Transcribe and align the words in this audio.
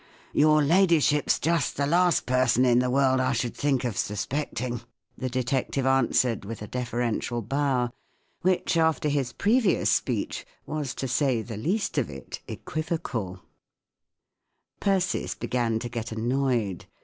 "Your 0.33 0.63
ladyship's 0.63 1.37
just 1.37 1.77
the 1.77 1.85
last 1.85 2.25
person 2.25 2.65
in 2.65 2.79
the 2.79 2.89
world 2.89 3.19
I 3.19 3.33
should 3.33 3.55
think 3.55 3.83
of 3.83 3.93
suspecting/' 3.95 4.83
the 5.15 5.29
detective 5.29 5.85
answered, 5.85 6.43
with 6.43 6.63
a 6.63 6.67
deferential 6.67 7.43
bow— 7.43 7.91
which, 8.41 8.77
after 8.77 9.09
his 9.09 9.31
previous 9.31 9.91
speech, 9.91 10.43
was 10.65 10.95
to 10.95 11.07
say 11.07 11.43
the 11.43 11.55
least 11.55 11.99
of 11.99 12.09
it 12.09 12.39
equivocal, 12.47 13.41
Persis 14.79 15.35
began 15.35 15.77
to 15.77 15.87
get 15.87 16.11
annoyed. 16.11 16.87